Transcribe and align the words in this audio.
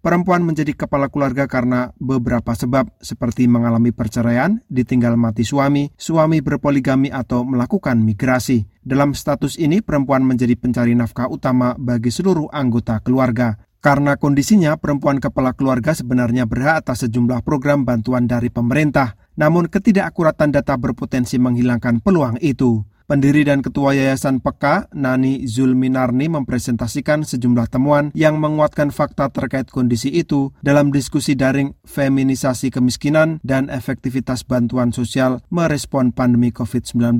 Perempuan 0.00 0.40
menjadi 0.40 0.72
kepala 0.72 1.12
keluarga 1.12 1.44
karena 1.44 1.92
beberapa 2.00 2.56
sebab 2.56 2.88
seperti 3.04 3.44
mengalami 3.44 3.92
perceraian, 3.92 4.56
ditinggal 4.72 5.12
mati 5.20 5.44
suami, 5.44 5.92
suami 5.92 6.40
berpoligami 6.40 7.12
atau 7.12 7.44
melakukan 7.44 8.00
migrasi. 8.00 8.64
Dalam 8.80 9.12
status 9.12 9.60
ini, 9.60 9.84
perempuan 9.84 10.24
menjadi 10.24 10.56
pencari 10.56 10.96
nafkah 10.96 11.28
utama 11.28 11.76
bagi 11.76 12.08
seluruh 12.08 12.48
anggota 12.48 12.96
keluarga. 13.04 13.60
Karena 13.84 14.16
kondisinya, 14.16 14.80
perempuan 14.80 15.20
kepala 15.20 15.52
keluarga 15.52 15.92
sebenarnya 15.92 16.48
berhak 16.48 16.80
atas 16.80 17.04
sejumlah 17.04 17.44
program 17.44 17.84
bantuan 17.84 18.24
dari 18.24 18.48
pemerintah. 18.48 19.20
Namun 19.36 19.68
ketidakakuratan 19.68 20.48
data 20.48 20.80
berpotensi 20.80 21.36
menghilangkan 21.36 22.00
peluang 22.00 22.40
itu. 22.40 22.88
Pendiri 23.10 23.42
dan 23.42 23.58
Ketua 23.58 23.90
Yayasan 23.90 24.38
Peka, 24.38 24.86
Nani 24.94 25.42
Zulminarni 25.42 26.30
mempresentasikan 26.30 27.26
sejumlah 27.26 27.66
temuan 27.66 28.14
yang 28.14 28.38
menguatkan 28.38 28.94
fakta 28.94 29.34
terkait 29.34 29.66
kondisi 29.66 30.14
itu 30.14 30.54
dalam 30.62 30.94
diskusi 30.94 31.34
daring 31.34 31.74
feminisasi 31.82 32.70
kemiskinan 32.70 33.42
dan 33.42 33.66
efektivitas 33.66 34.46
bantuan 34.46 34.94
sosial 34.94 35.42
merespon 35.50 36.14
pandemi 36.14 36.54
COVID-19. 36.54 37.18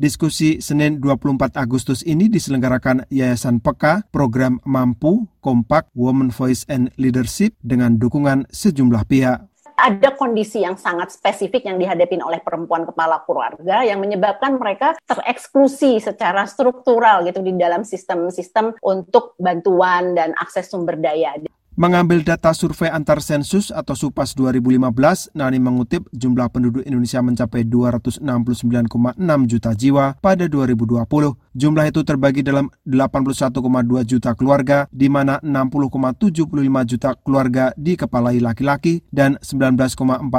Diskusi 0.00 0.64
Senin 0.64 1.04
24 1.04 1.60
Agustus 1.60 2.00
ini 2.08 2.32
diselenggarakan 2.32 3.04
Yayasan 3.12 3.60
Peka, 3.60 4.08
program 4.08 4.64
Mampu, 4.64 5.28
Kompak, 5.44 5.92
Women 5.92 6.32
Voice 6.32 6.64
and 6.72 6.88
Leadership 6.96 7.52
dengan 7.60 8.00
dukungan 8.00 8.48
sejumlah 8.48 9.04
pihak 9.04 9.52
ada 9.76 10.16
kondisi 10.16 10.64
yang 10.64 10.80
sangat 10.80 11.12
spesifik 11.12 11.68
yang 11.68 11.76
dihadapin 11.76 12.24
oleh 12.24 12.40
perempuan 12.40 12.88
kepala 12.88 13.20
keluarga 13.28 13.84
yang 13.84 14.00
menyebabkan 14.00 14.56
mereka 14.56 14.96
tereksklusi 15.04 16.00
secara 16.00 16.48
struktural 16.48 17.22
gitu 17.28 17.44
di 17.44 17.52
dalam 17.54 17.84
sistem-sistem 17.84 18.72
untuk 18.80 19.36
bantuan 19.36 20.16
dan 20.16 20.32
akses 20.40 20.72
sumber 20.72 20.96
daya. 20.96 21.36
Mengambil 21.76 22.24
data 22.24 22.56
survei 22.56 22.88
antar 22.88 23.20
sensus 23.20 23.68
atau 23.68 23.92
SUPAS 23.92 24.32
2015, 24.32 25.36
Nani 25.36 25.60
mengutip 25.60 26.08
jumlah 26.08 26.48
penduduk 26.48 26.80
Indonesia 26.88 27.20
mencapai 27.20 27.68
269,6 27.68 29.20
juta 29.44 29.76
jiwa 29.76 30.16
pada 30.24 30.48
2020. 30.48 31.04
Jumlah 31.52 31.84
itu 31.84 32.00
terbagi 32.00 32.40
dalam 32.40 32.72
81,2 32.88 34.08
juta 34.08 34.32
keluarga, 34.32 34.88
di 34.88 35.12
mana 35.12 35.36
60,75 35.44 36.48
juta 36.88 37.12
keluarga 37.20 37.76
dikepalai 37.76 38.40
laki-laki 38.40 39.04
dan 39.12 39.36
19,45 39.44 40.32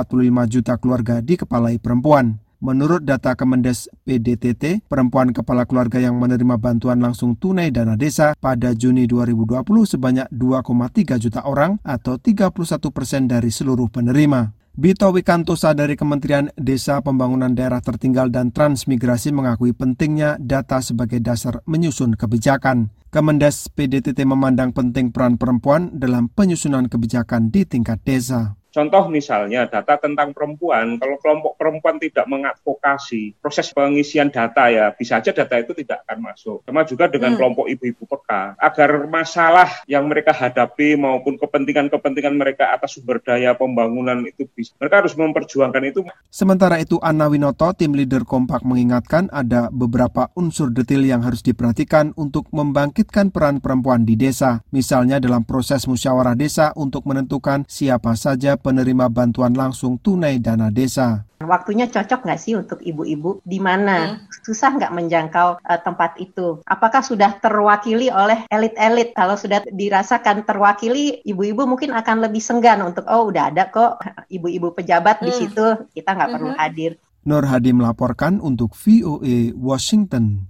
juta 0.49 0.73
keluarga 0.81 1.21
dikepalai 1.21 1.77
perempuan. 1.77 2.46
Menurut 2.57 3.05
data 3.05 3.37
Kemendes 3.37 3.85
PDTT, 4.01 4.89
perempuan 4.89 5.29
kepala 5.29 5.69
keluarga 5.69 6.01
yang 6.01 6.17
menerima 6.17 6.57
bantuan 6.57 6.97
langsung 6.97 7.37
tunai 7.37 7.69
dana 7.69 7.93
desa 7.93 8.33
pada 8.33 8.73
Juni 8.73 9.05
2020 9.05 9.61
sebanyak 9.85 10.25
2,3 10.33 11.21
juta 11.21 11.45
orang 11.45 11.77
atau 11.85 12.17
31 12.17 12.49
persen 12.89 13.29
dari 13.29 13.53
seluruh 13.53 13.93
penerima. 13.93 14.57
Bito 14.73 15.09
Wikantosa 15.09 15.77
dari 15.77 15.93
Kementerian 15.93 16.49
Desa 16.57 16.97
Pembangunan 17.05 17.53
Daerah 17.53 17.81
Tertinggal 17.81 18.33
dan 18.33 18.49
Transmigrasi 18.49 19.33
mengakui 19.33 19.77
pentingnya 19.77 20.41
data 20.41 20.81
sebagai 20.81 21.21
dasar 21.21 21.61
menyusun 21.69 22.17
kebijakan. 22.17 22.89
Kemendes 23.13 23.69
PDTT 23.69 24.25
memandang 24.25 24.73
penting 24.73 25.13
peran 25.13 25.37
perempuan 25.37 25.93
dalam 25.93 26.29
penyusunan 26.29 26.89
kebijakan 26.89 27.53
di 27.53 27.69
tingkat 27.69 28.01
desa. 28.01 28.56
Contoh 28.71 29.11
misalnya 29.11 29.67
data 29.67 29.99
tentang 29.99 30.31
perempuan, 30.31 30.95
kalau 31.01 31.19
kelompok 31.19 31.53
perempuan 31.59 31.97
tidak 31.99 32.25
mengadvokasi 32.29 33.35
proses 33.39 33.71
pengisian 33.75 34.31
data 34.31 34.69
ya, 34.69 34.93
bisa 34.93 35.17
saja 35.17 35.33
data 35.33 35.57
itu 35.57 35.73
tidak 35.73 36.05
akan 36.05 36.29
masuk. 36.29 36.61
Sama 36.61 36.85
juga 36.85 37.09
dengan 37.09 37.33
hmm. 37.33 37.37
kelompok 37.41 37.65
ibu-ibu 37.65 38.05
peka, 38.05 38.53
agar 38.61 39.09
masalah 39.09 39.69
yang 39.89 40.05
mereka 40.05 40.29
hadapi 40.29 40.93
maupun 40.93 41.41
kepentingan-kepentingan 41.41 42.37
mereka 42.37 42.69
atas 42.69 42.93
sumber 42.99 43.17
daya 43.17 43.57
pembangunan 43.57 44.21
itu 44.29 44.45
bisa. 44.53 44.77
Mereka 44.77 45.01
harus 45.01 45.17
memperjuangkan 45.17 45.83
itu. 45.89 46.05
Sementara 46.29 46.77
itu 46.77 47.01
Anna 47.01 47.25
Winoto, 47.25 47.73
tim 47.73 47.97
leader 47.97 48.27
Kompak 48.27 48.61
mengingatkan 48.61 49.33
ada 49.33 49.73
beberapa 49.73 50.29
unsur 50.37 50.69
detail 50.69 51.01
yang 51.01 51.25
harus 51.25 51.41
diperhatikan 51.41 52.13
untuk 52.13 52.45
membangkitkan 52.53 53.33
peran 53.33 53.57
perempuan 53.57 54.05
di 54.05 54.13
desa. 54.13 54.61
Misalnya 54.69 55.17
dalam 55.17 55.47
proses 55.47 55.89
musyawarah 55.89 56.37
desa 56.37 56.77
untuk 56.77 57.09
menentukan 57.09 57.65
siapa 57.65 58.13
saja 58.13 58.56
penerima 58.59 59.07
bantuan 59.07 59.53
langsung 59.55 60.01
tunai 60.01 60.41
dana 60.41 60.67
desa. 60.73 61.23
Waktunya 61.37 61.85
cocok 61.85 62.25
nggak 62.25 62.41
sih 62.41 62.57
untuk 62.57 62.81
ibu-ibu? 62.81 63.45
Di 63.45 63.61
mana 63.61 64.17
hmm. 64.17 64.43
susah 64.43 64.73
nggak 64.75 64.93
menjangkau 64.93 65.61
uh, 65.61 65.79
tempat 65.85 66.17
itu? 66.17 66.59
Apakah 66.65 67.05
sudah 67.05 67.37
terwakili 67.37 68.09
oleh 68.09 68.49
elit-elit? 68.49 69.13
Kalau 69.13 69.37
sudah 69.37 69.61
dirasakan 69.69 70.43
terwakili, 70.43 71.21
ibu-ibu 71.21 71.69
mungkin 71.69 71.93
akan 71.93 72.25
lebih 72.25 72.41
senggan 72.41 72.81
untuk 72.81 73.05
oh 73.05 73.29
udah 73.29 73.53
ada 73.53 73.69
kok 73.69 74.01
ibu-ibu 74.33 74.73
pejabat 74.73 75.21
hmm. 75.21 75.25
di 75.29 75.31
situ, 75.31 75.65
kita 75.93 76.17
nggak 76.17 76.29
hmm. 76.33 76.37
perlu 76.41 76.51
hadir. 76.57 76.91
Nur 77.27 77.43
Hadi 77.43 77.75
melaporkan 77.75 78.39
untuk 78.39 78.71
VOA 78.71 79.51
Washington. 79.51 80.47